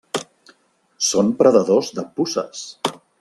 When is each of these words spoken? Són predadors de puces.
Són 1.09 1.29
predadors 1.41 1.93
de 1.99 2.09
puces. 2.17 2.65